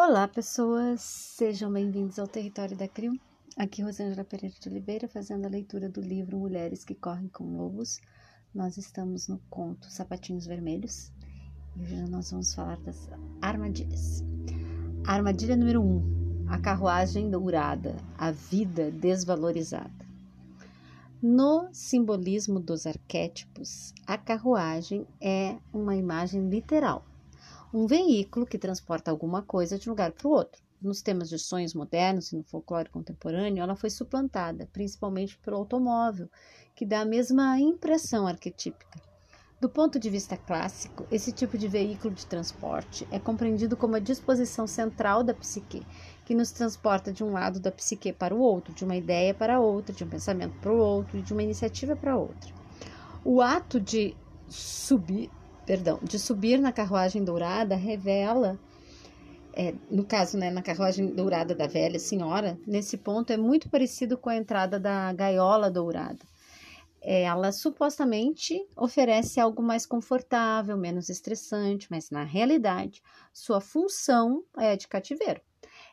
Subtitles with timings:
[0.00, 1.00] Olá, pessoas!
[1.00, 3.18] Sejam bem-vindos ao Território da CRIO.
[3.56, 8.00] Aqui Rosângela Pereira de Oliveira fazendo a leitura do livro Mulheres que Correm com Lobos.
[8.54, 11.10] Nós estamos no conto Sapatinhos Vermelhos
[11.74, 13.10] e hoje nós vamos falar das
[13.42, 14.22] armadilhas.
[15.04, 20.06] armadilha número 1: um, a carruagem dourada, a vida desvalorizada.
[21.20, 27.04] No simbolismo dos arquétipos, a carruagem é uma imagem literal
[27.72, 30.62] um veículo que transporta alguma coisa de um lugar para o outro.
[30.80, 36.30] Nos temas de sonhos modernos e no folclore contemporâneo, ela foi suplantada, principalmente pelo automóvel,
[36.74, 39.00] que dá a mesma impressão arquetípica.
[39.60, 43.98] Do ponto de vista clássico, esse tipo de veículo de transporte é compreendido como a
[43.98, 45.84] disposição central da psique,
[46.24, 49.58] que nos transporta de um lado da psique para o outro, de uma ideia para
[49.58, 52.54] outra, de um pensamento para o outro e de uma iniciativa para outra.
[53.24, 54.14] O ato de
[54.48, 55.28] subir
[55.68, 58.58] perdão, de subir na carruagem dourada revela,
[59.52, 64.16] é, no caso, né, na carruagem dourada da velha senhora, nesse ponto é muito parecido
[64.16, 66.24] com a entrada da gaiola dourada.
[67.02, 74.74] É, ela supostamente oferece algo mais confortável, menos estressante, mas na realidade sua função é
[74.74, 75.42] de cativeiro.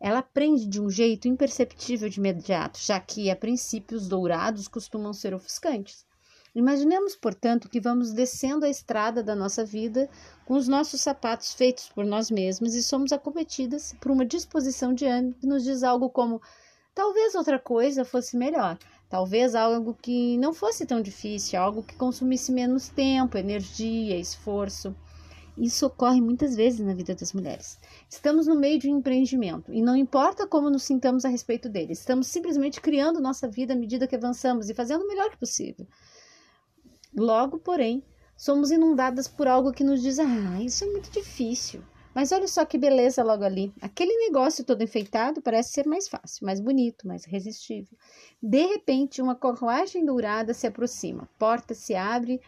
[0.00, 5.12] Ela prende de um jeito imperceptível de imediato, já que a princípio os dourados costumam
[5.12, 6.09] ser ofuscantes.
[6.52, 10.10] Imaginemos, portanto, que vamos descendo a estrada da nossa vida
[10.44, 15.06] com os nossos sapatos feitos por nós mesmos e somos acometidas por uma disposição de
[15.06, 16.42] ânimo que nos diz algo como:
[16.92, 18.76] talvez outra coisa fosse melhor,
[19.08, 24.92] talvez algo que não fosse tão difícil, algo que consumisse menos tempo, energia, esforço.
[25.56, 27.78] Isso ocorre muitas vezes na vida das mulheres.
[28.08, 31.92] Estamos no meio de um empreendimento e não importa como nos sintamos a respeito dele,
[31.92, 35.86] estamos simplesmente criando nossa vida à medida que avançamos e fazendo o melhor que possível.
[37.16, 38.02] Logo, porém,
[38.36, 41.82] somos inundadas por algo que nos diz: ah, isso é muito difícil.
[42.14, 43.72] Mas olha só que beleza logo ali.
[43.80, 47.96] Aquele negócio todo enfeitado parece ser mais fácil, mais bonito, mais resistível.
[48.42, 52.40] De repente, uma carruagem dourada se aproxima, porta se abre,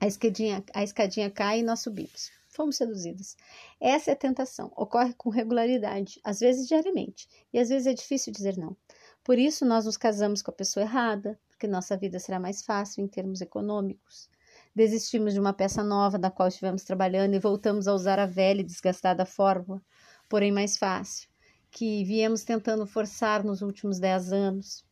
[0.00, 2.32] a escadinha, a escadinha cai e nós subimos.
[2.48, 3.36] Fomos seduzidas.
[3.80, 4.72] Essa é a tentação.
[4.76, 8.76] Ocorre com regularidade, às vezes diariamente, e às vezes é difícil dizer não.
[9.24, 13.02] Por isso, nós nos casamos com a pessoa errada, porque nossa vida será mais fácil
[13.02, 14.28] em termos econômicos.
[14.74, 18.60] Desistimos de uma peça nova da qual estivemos trabalhando e voltamos a usar a velha
[18.60, 19.80] e desgastada fórmula,
[20.28, 21.26] porém mais fácil,
[21.70, 24.84] que viemos tentando forçar nos últimos dez anos.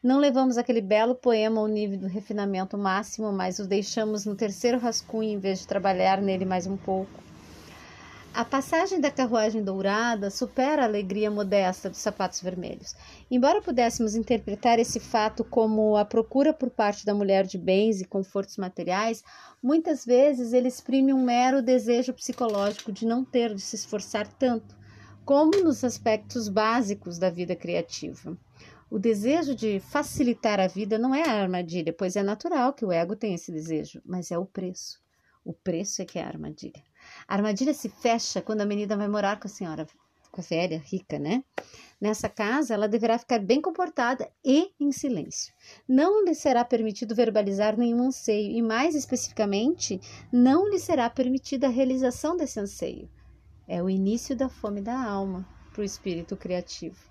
[0.00, 4.78] Não levamos aquele belo poema ao nível do refinamento máximo, mas o deixamos no terceiro
[4.78, 7.29] rascunho em vez de trabalhar nele mais um pouco.
[8.32, 12.94] A passagem da carruagem dourada supera a alegria modesta dos sapatos vermelhos.
[13.28, 18.04] Embora pudéssemos interpretar esse fato como a procura por parte da mulher de bens e
[18.04, 19.24] confortos materiais,
[19.60, 24.76] muitas vezes ele exprime um mero desejo psicológico de não ter de se esforçar tanto,
[25.24, 28.38] como nos aspectos básicos da vida criativa.
[28.88, 32.92] O desejo de facilitar a vida não é a armadilha, pois é natural que o
[32.92, 35.00] ego tenha esse desejo, mas é o preço.
[35.44, 36.89] O preço é que é a armadilha.
[37.26, 39.86] A armadilha se fecha quando a menina vai morar com a senhora,
[40.30, 41.42] com a velha, rica, né?
[42.00, 45.52] Nessa casa, ela deverá ficar bem comportada e em silêncio.
[45.86, 50.00] Não lhe será permitido verbalizar nenhum anseio e, mais especificamente,
[50.32, 53.10] não lhe será permitida a realização desse anseio.
[53.68, 57.09] É o início da fome da alma para o espírito criativo.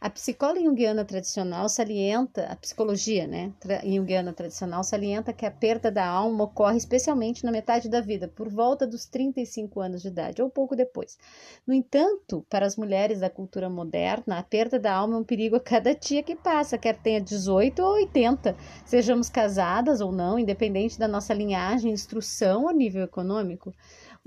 [0.00, 3.52] A psicóloga junguiana tradicional salienta, a psicologia né,
[3.84, 8.48] junguiana tradicional salienta que a perda da alma ocorre especialmente na metade da vida, por
[8.48, 11.18] volta dos 35 anos de idade, ou pouco depois.
[11.66, 15.56] No entanto, para as mulheres da cultura moderna, a perda da alma é um perigo
[15.56, 18.54] a cada dia que passa, quer tenha 18 ou 80,
[18.84, 23.74] sejamos casadas ou não, independente da nossa linhagem, instrução ou nível econômico.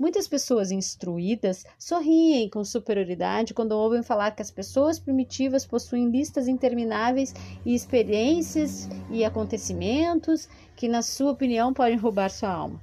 [0.02, 6.48] Muitas pessoas instruídas sorriem com superioridade quando ouvem falar que as pessoas primitivas possuem listas
[6.48, 7.32] intermináveis
[7.64, 12.82] e experiências e acontecimentos que, na sua opinião, podem roubar sua alma.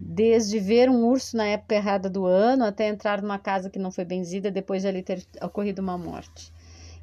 [0.00, 3.90] Desde ver um urso na época errada do ano até entrar numa casa que não
[3.90, 6.50] foi benzida depois de ali ter ocorrido uma morte.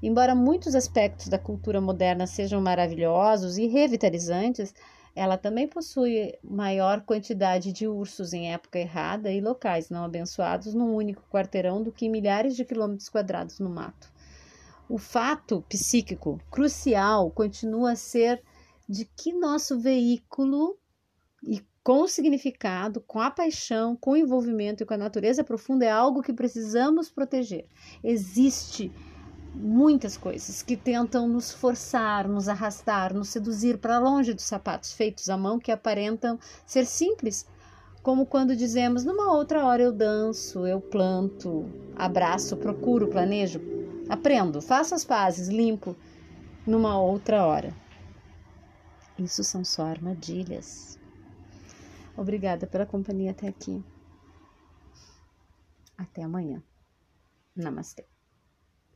[0.02, 4.74] Embora muitos aspectos da cultura moderna sejam maravilhosos e revitalizantes,
[5.16, 10.96] ela também possui maior quantidade de ursos em época errada e locais não abençoados num
[10.96, 14.12] único quarteirão do que milhares de quilômetros quadrados no mato.
[14.88, 18.42] O fato psíquico crucial continua a ser
[18.88, 20.78] de que nosso veículo
[21.44, 25.90] e com significado, com a paixão, com o envolvimento e com a natureza profunda é
[25.90, 27.66] algo que precisamos proteger.
[28.04, 28.92] Existe
[29.54, 35.30] muitas coisas que tentam nos forçar, nos arrastar, nos seduzir para longe dos sapatos feitos
[35.30, 37.46] à mão que aparentam ser simples,
[38.02, 43.62] Como quando dizemos, numa outra hora eu danço, eu planto, abraço, procuro, planejo,
[44.10, 45.96] aprendo, faço as pazes, limpo,
[46.66, 47.76] numa outra hora.
[49.20, 51.00] Isso são só armadilhas.
[52.18, 53.84] Obrigada pela companhia até aqui.
[55.96, 56.64] Até amanhã.
[57.56, 58.11] Namastê.